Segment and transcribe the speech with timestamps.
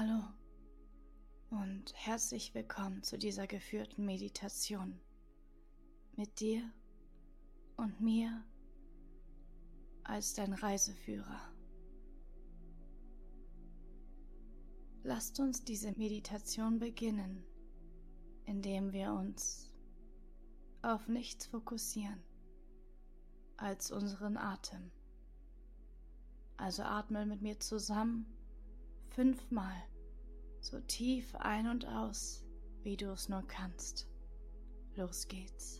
[0.00, 0.24] Hallo
[1.50, 4.98] und herzlich willkommen zu dieser geführten Meditation
[6.16, 6.62] mit dir
[7.76, 8.42] und mir
[10.02, 11.52] als dein Reiseführer.
[15.02, 17.44] Lasst uns diese Meditation beginnen,
[18.46, 19.70] indem wir uns
[20.80, 22.22] auf nichts fokussieren
[23.58, 24.92] als unseren Atem.
[26.56, 28.39] Also atme mit mir zusammen
[29.10, 29.74] fünfmal
[30.60, 32.44] so tief ein und aus,
[32.82, 34.08] wie du es nur kannst.
[34.94, 35.79] Los geht's.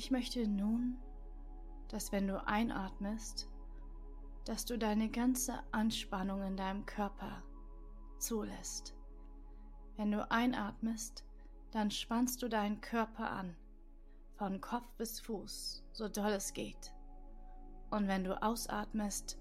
[0.00, 0.96] Ich möchte nun,
[1.88, 3.50] dass wenn du einatmest,
[4.46, 7.42] dass du deine ganze Anspannung in deinem Körper
[8.16, 8.96] zulässt.
[9.98, 11.26] Wenn du einatmest,
[11.70, 13.54] dann spannst du deinen Körper an,
[14.36, 16.94] von Kopf bis Fuß, so doll es geht.
[17.90, 19.38] Und wenn du ausatmest,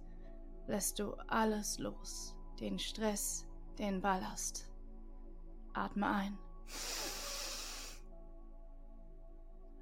[0.68, 4.70] lässt du alles los, den Stress, den Ballast.
[5.74, 6.38] Atme ein.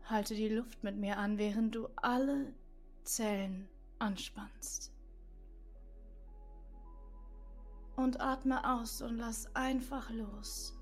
[0.10, 2.54] Halte die Luft mit mir an, während du alle
[3.04, 3.68] Zellen
[4.00, 4.94] anspannst.
[7.98, 10.74] Und atme aus und lass einfach los.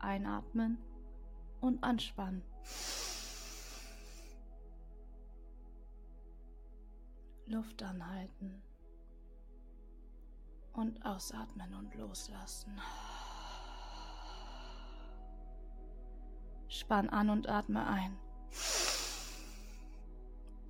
[0.00, 0.78] Einatmen
[1.60, 2.42] und anspannen.
[7.46, 8.62] Luft anhalten
[10.72, 12.80] und ausatmen und loslassen.
[16.74, 18.18] Spann an und atme ein.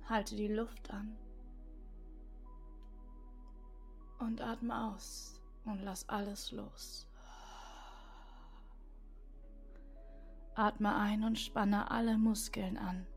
[0.07, 1.17] Halte die Luft an.
[4.19, 7.07] Und atme aus und lass alles los.
[10.53, 13.07] Atme ein und spanne alle Muskeln an.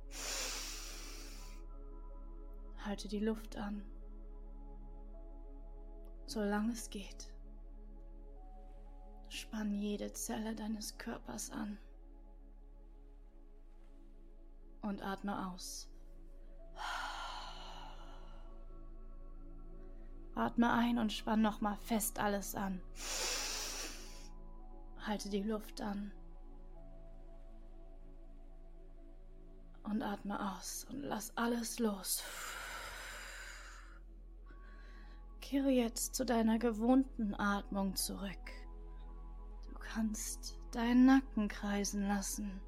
[2.87, 3.85] Halte die Luft an,
[6.25, 7.35] solange es geht.
[9.29, 11.77] Spann jede Zelle deines Körpers an
[14.89, 15.89] und atme aus.
[20.35, 22.81] Atme ein und spann nochmal fest alles an.
[25.01, 26.13] Halte die Luft an.
[29.83, 32.23] Und atme aus und lass alles los.
[35.41, 38.53] Kehre jetzt zu deiner gewohnten Atmung zurück.
[39.67, 42.61] Du kannst deinen Nacken kreisen lassen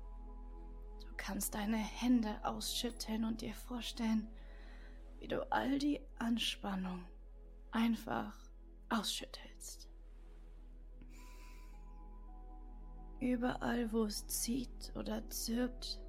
[1.21, 4.27] kannst deine Hände ausschütteln und dir vorstellen,
[5.19, 7.05] wie du all die Anspannung
[7.71, 8.35] einfach
[8.89, 9.91] ausschüttelst.
[13.21, 16.01] Überall, wo es zieht oder zirpt,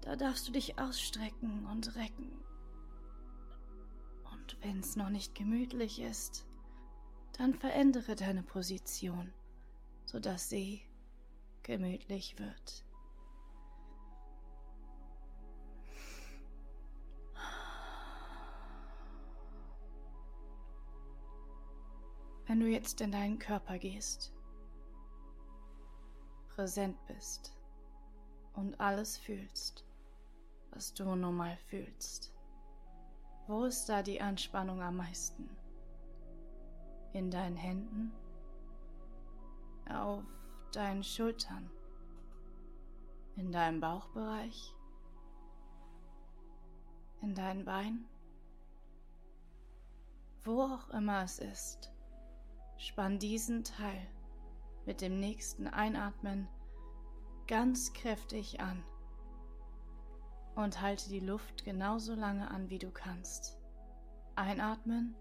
[0.00, 2.32] da darfst du dich ausstrecken und recken.
[4.32, 6.46] Und wenn es noch nicht gemütlich ist,
[7.36, 9.34] dann verändere deine Position,
[10.06, 10.80] sodass sie
[11.62, 12.87] gemütlich wird.
[22.48, 24.32] Wenn du jetzt in deinen Körper gehst,
[26.48, 27.54] präsent bist
[28.54, 29.84] und alles fühlst,
[30.70, 32.32] was du nun mal fühlst,
[33.48, 35.50] wo ist da die Anspannung am meisten?
[37.12, 38.14] In deinen Händen?
[39.90, 40.24] Auf
[40.72, 41.70] deinen Schultern?
[43.36, 44.74] In deinem Bauchbereich?
[47.20, 48.08] In deinen Beinen?
[50.44, 51.92] Wo auch immer es ist.
[52.78, 54.06] Spann diesen Teil
[54.86, 56.48] mit dem nächsten Einatmen
[57.48, 58.84] ganz kräftig an
[60.54, 63.58] und halte die Luft genauso lange an, wie du kannst.
[64.36, 65.16] Einatmen,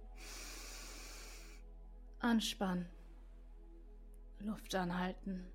[2.19, 2.87] anspannen,
[4.39, 5.47] Luft anhalten.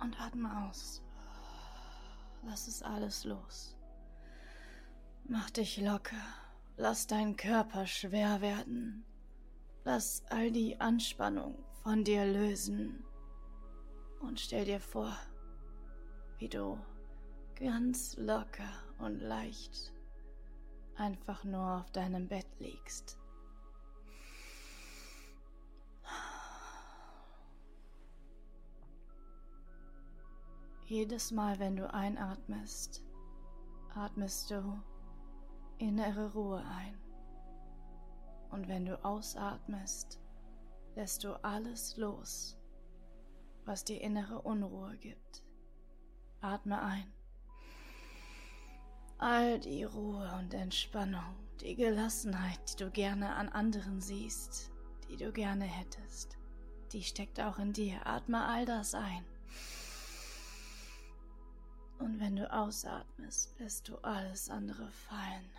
[0.00, 1.05] Und atme aus.
[2.46, 3.76] Lass es alles los.
[5.24, 6.24] Mach dich locker.
[6.76, 9.04] Lass deinen Körper schwer werden.
[9.84, 13.04] Lass all die Anspannung von dir lösen.
[14.20, 15.16] Und stell dir vor,
[16.38, 16.78] wie du
[17.58, 19.92] ganz locker und leicht
[20.96, 23.18] einfach nur auf deinem Bett liegst.
[30.88, 33.02] Jedes Mal, wenn du einatmest,
[33.92, 34.80] atmest du
[35.78, 36.96] innere Ruhe ein.
[38.50, 40.20] Und wenn du ausatmest,
[40.94, 42.56] lässt du alles los,
[43.64, 45.42] was dir innere Unruhe gibt.
[46.40, 47.12] Atme ein.
[49.18, 54.70] All die Ruhe und Entspannung, die Gelassenheit, die du gerne an anderen siehst,
[55.08, 56.38] die du gerne hättest,
[56.92, 58.06] die steckt auch in dir.
[58.06, 59.24] Atme all das ein.
[61.98, 65.50] Und wenn du ausatmest, lässt du alles andere fallen.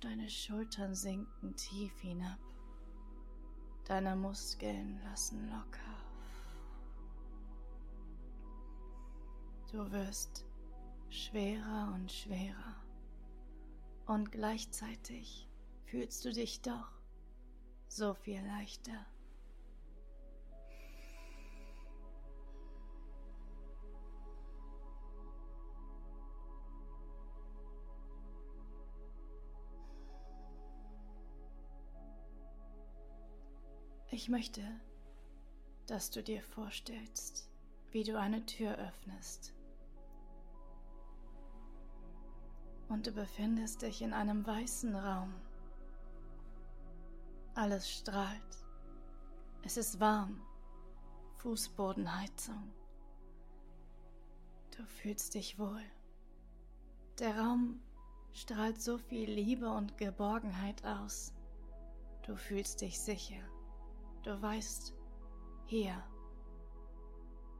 [0.00, 2.38] Deine Schultern sinken tief hinab.
[3.84, 5.96] Deine Muskeln lassen locker.
[9.70, 10.44] Du wirst
[11.08, 12.76] schwerer und schwerer.
[14.06, 15.48] Und gleichzeitig
[15.84, 16.92] fühlst du dich doch
[17.88, 19.06] so viel leichter.
[34.16, 34.62] Ich möchte,
[35.88, 37.50] dass du dir vorstellst,
[37.90, 39.52] wie du eine Tür öffnest.
[42.88, 45.34] Und du befindest dich in einem weißen Raum.
[47.56, 48.64] Alles strahlt.
[49.62, 50.40] Es ist warm.
[51.36, 52.72] Fußbodenheizung.
[54.78, 55.84] Du fühlst dich wohl.
[57.18, 57.82] Der Raum
[58.32, 61.34] strahlt so viel Liebe und Geborgenheit aus.
[62.22, 63.42] Du fühlst dich sicher.
[64.26, 64.92] Du weißt,
[65.66, 66.02] hier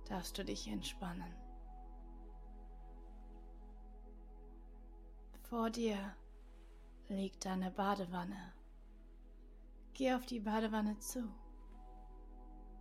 [0.09, 1.33] darfst du dich entspannen.
[5.43, 5.97] Vor dir
[7.07, 8.53] liegt deine Badewanne.
[9.95, 11.33] Geh auf die Badewanne zu.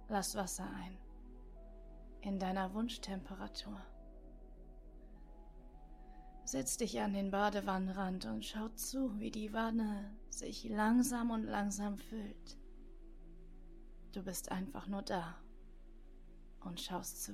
[0.08, 0.98] Lass Wasser ein.
[2.22, 3.80] In deiner Wunschtemperatur.
[6.44, 12.00] Setz dich an den Badewannenrand und schau zu, wie die Wanne sich langsam und langsam
[12.00, 12.58] füllt.
[14.16, 15.36] Du bist einfach nur da
[16.62, 17.34] und schaust zu.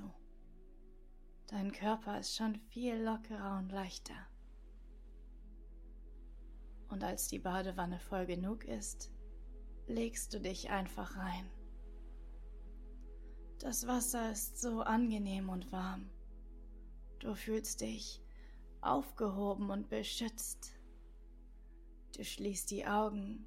[1.46, 4.16] Dein Körper ist schon viel lockerer und leichter.
[6.88, 9.12] Und als die Badewanne voll genug ist,
[9.86, 11.48] legst du dich einfach rein.
[13.60, 16.10] Das Wasser ist so angenehm und warm.
[17.20, 18.20] Du fühlst dich
[18.80, 20.74] aufgehoben und beschützt.
[22.16, 23.46] Du schließt die Augen,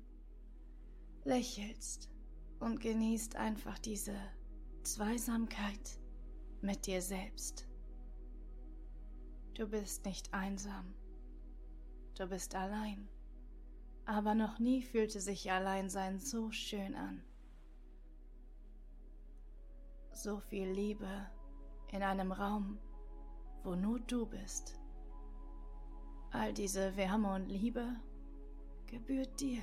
[1.26, 2.15] lächelst
[2.60, 4.16] und genießt einfach diese
[4.84, 6.00] Zweisamkeit
[6.62, 7.68] mit dir selbst.
[9.54, 10.94] Du bist nicht einsam,
[12.18, 13.08] du bist allein,
[14.06, 17.24] aber noch nie fühlte sich Alleinsein so schön an.
[20.12, 21.30] So viel Liebe
[21.92, 22.78] in einem Raum,
[23.64, 24.80] wo nur du bist.
[26.32, 27.96] All diese Wärme und Liebe
[28.88, 29.62] gebührt dir.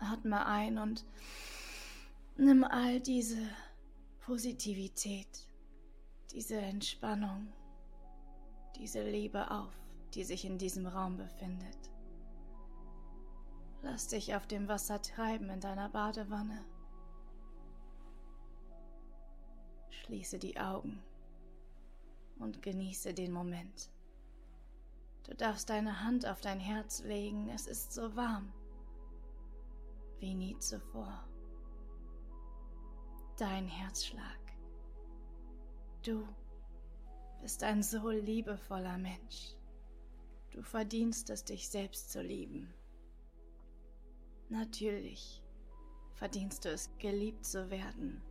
[0.00, 1.04] Atme ein und
[2.36, 3.48] nimm all diese
[4.20, 5.48] Positivität,
[6.32, 7.52] diese Entspannung,
[8.76, 9.72] diese Liebe auf,
[10.14, 11.90] die sich in diesem Raum befindet.
[13.82, 16.64] Lass dich auf dem Wasser treiben in deiner Badewanne.
[19.90, 21.02] Schließe die Augen
[22.38, 23.90] und genieße den Moment.
[25.24, 28.52] Du darfst deine Hand auf dein Herz legen, es ist so warm
[30.20, 31.24] wie nie zuvor.
[33.36, 34.38] Dein Herzschlag.
[36.02, 36.26] Du
[37.40, 39.54] bist ein so liebevoller Mensch.
[40.50, 42.72] Du verdienst es, dich selbst zu lieben.
[44.48, 45.42] Natürlich
[46.14, 48.22] verdienst du es, geliebt zu werden.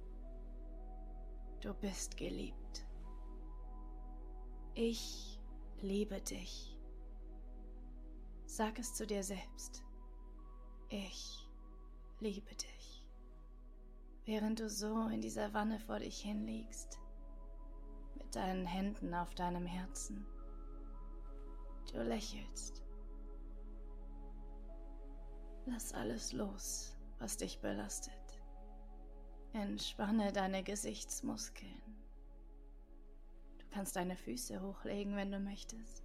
[1.62, 2.86] Du bist geliebt.
[4.74, 5.40] Ich
[5.82, 6.78] liebe dich.
[8.46, 9.84] Sag es zu dir selbst.
[10.90, 11.47] Ich
[12.20, 13.06] liebe dich.
[14.26, 17.00] Während du so in dieser Wanne vor dich hinlegst,
[18.16, 20.26] mit deinen Händen auf deinem Herzen,
[21.92, 22.84] du lächelst.
[25.66, 28.14] Lass alles los, was dich belastet.
[29.54, 31.82] Entspanne deine Gesichtsmuskeln.
[33.60, 36.04] Du kannst deine Füße hochlegen, wenn du möchtest.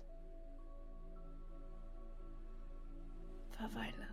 [3.50, 4.11] Verweile.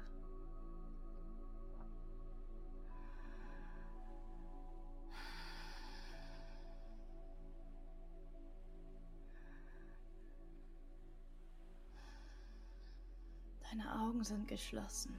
[13.69, 15.15] Deine Augen sind geschlossen.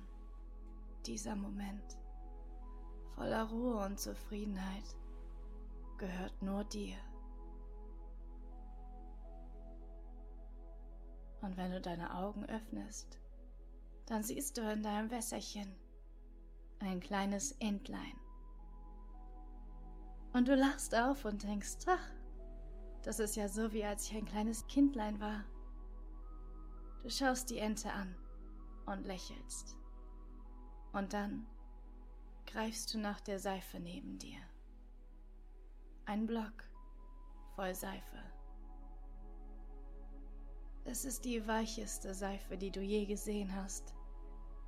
[1.06, 1.98] Dieser Moment
[3.14, 4.96] voller Ruhe und Zufriedenheit
[5.98, 6.96] gehört nur dir.
[11.42, 13.20] Und wenn du deine Augen öffnest,
[14.06, 15.72] dann siehst du in deinem Wässerchen
[16.80, 18.18] ein kleines Entlein.
[20.32, 22.10] Und du lachst auf und denkst, ach,
[23.02, 25.44] das ist ja so, wie als ich ein kleines Kindlein war.
[27.02, 28.16] Du schaust die Ente an
[28.90, 29.76] und lächelst.
[30.92, 31.46] Und dann
[32.46, 34.40] greifst du nach der Seife neben dir.
[36.04, 36.64] Ein Block
[37.54, 38.22] voll Seife.
[40.84, 43.94] Es ist die weicheste Seife, die du je gesehen hast,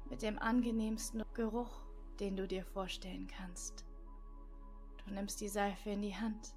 [0.09, 1.83] mit dem angenehmsten Geruch,
[2.21, 3.85] den du dir vorstellen kannst.
[5.05, 6.55] Du nimmst die Seife in die Hand,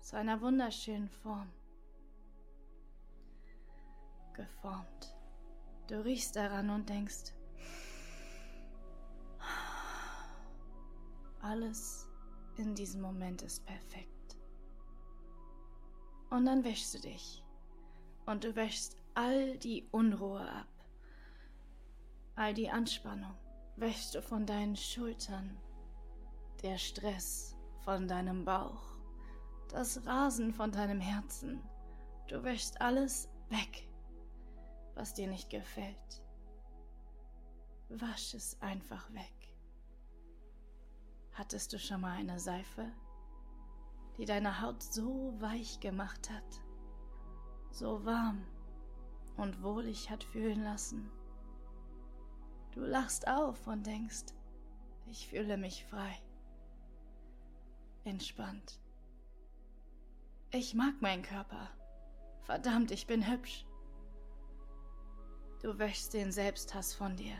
[0.00, 1.52] zu einer wunderschönen Form.
[4.32, 5.14] Geformt.
[5.88, 7.34] Du riechst daran und denkst,
[11.40, 12.08] alles
[12.56, 14.36] in diesem Moment ist perfekt.
[16.30, 17.44] Und dann wäschst du dich.
[18.26, 20.68] Und du wäschst all die Unruhe ab,
[22.36, 23.34] all die Anspannung
[23.76, 25.58] wäschst du von deinen Schultern,
[26.62, 28.94] der Stress von deinem Bauch,
[29.68, 31.60] das Rasen von deinem Herzen.
[32.28, 33.88] Du wäschst alles weg,
[34.94, 36.22] was dir nicht gefällt.
[37.88, 39.56] Wasch es einfach weg.
[41.32, 42.90] Hattest du schon mal eine Seife,
[44.18, 46.62] die deine Haut so weich gemacht hat,
[47.70, 48.46] so warm
[49.36, 51.10] und wohlig hat fühlen lassen?
[52.72, 54.26] Du lachst auf und denkst,
[55.06, 56.22] ich fühle mich frei,
[58.04, 58.78] entspannt.
[60.50, 61.70] Ich mag meinen Körper.
[62.40, 63.64] Verdammt, ich bin hübsch.
[65.62, 67.36] Du wäschst den Selbsthass von dir.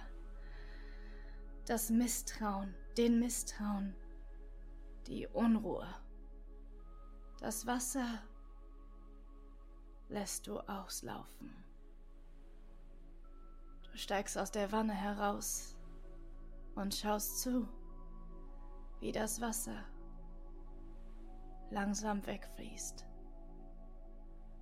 [1.66, 3.96] Das Misstrauen, den Misstrauen,
[5.08, 5.88] die Unruhe.
[7.40, 8.22] Das Wasser
[10.08, 11.52] lässt du auslaufen.
[13.82, 15.76] Du steigst aus der Wanne heraus
[16.76, 17.68] und schaust zu,
[19.00, 19.84] wie das Wasser
[21.72, 23.04] langsam wegfließt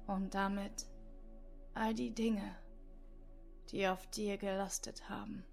[0.06, 0.86] und damit
[1.74, 2.56] all die Dinge,
[3.70, 5.44] die auf dir gelastet haben.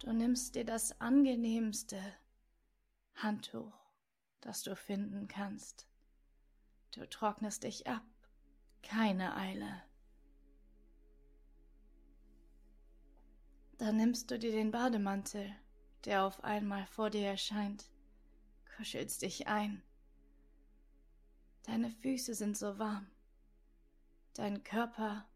[0.00, 2.00] Du nimmst dir das angenehmste
[3.14, 3.72] Handtuch,
[4.40, 5.86] das du finden kannst.
[6.90, 8.04] Du trocknest dich ab,
[8.82, 9.82] keine Eile.
[13.78, 15.54] Dann nimmst du dir den Bademantel,
[16.04, 17.90] der auf einmal vor dir erscheint,
[18.76, 19.82] kuschelst dich ein.
[21.62, 23.10] Deine Füße sind so warm,
[24.34, 25.26] dein Körper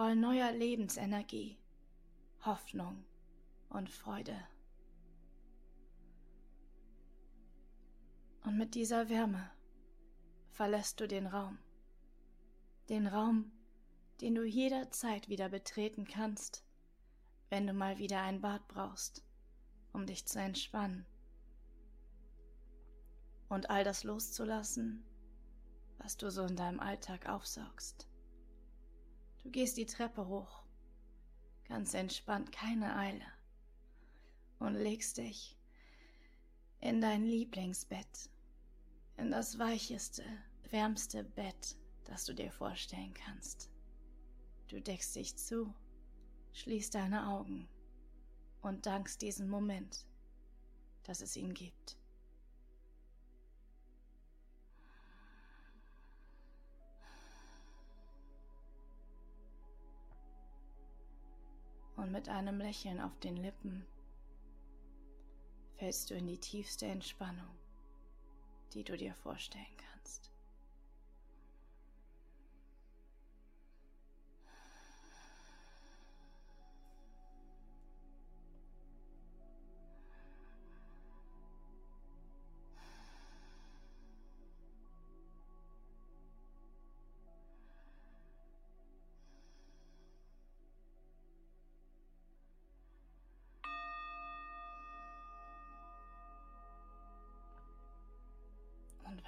[0.00, 1.58] voll neuer Lebensenergie,
[2.46, 3.04] Hoffnung
[3.68, 4.34] und Freude.
[8.42, 9.50] Und mit dieser Wärme
[10.52, 11.58] verlässt du den Raum,
[12.88, 13.52] den Raum,
[14.22, 16.64] den du jederzeit wieder betreten kannst,
[17.50, 19.22] wenn du mal wieder ein Bad brauchst,
[19.92, 21.04] um dich zu entspannen
[23.50, 25.04] und all das loszulassen,
[25.98, 28.09] was du so in deinem Alltag aufsaugst.
[29.42, 30.62] Du gehst die Treppe hoch,
[31.68, 33.24] ganz entspannt, keine Eile,
[34.58, 35.56] und legst dich
[36.80, 38.30] in dein Lieblingsbett,
[39.16, 40.24] in das weicheste,
[40.70, 43.70] wärmste Bett, das du dir vorstellen kannst.
[44.68, 45.74] Du deckst dich zu,
[46.52, 47.68] schließt deine Augen
[48.62, 50.06] und dankst diesem Moment,
[51.04, 51.99] dass es ihn gibt.
[62.00, 63.86] Und mit einem Lächeln auf den Lippen
[65.76, 67.58] fällst du in die tiefste Entspannung,
[68.72, 70.30] die du dir vorstellen kannst.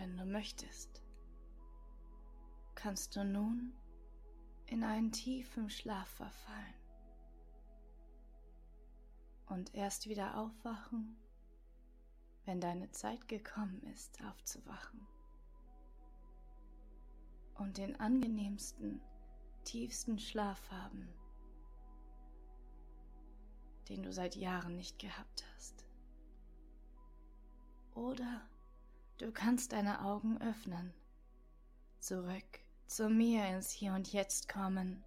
[0.02, 1.00] Wenn du möchtest,
[2.75, 3.73] kannst du nun
[4.66, 6.75] in einen tiefen Schlaf verfallen
[9.47, 11.16] und erst wieder aufwachen,
[12.47, 15.06] wenn deine Zeit gekommen ist, aufzuwachen
[17.54, 19.00] und den angenehmsten,
[19.62, 21.09] tiefsten Schlaf haben,
[23.88, 25.87] den du seit Jahren nicht gehabt hast.
[27.94, 28.42] Oder
[29.23, 30.93] du kannst deine Augen öffnen,
[32.00, 35.05] zurück zu mir ins Hier und Jetzt kommen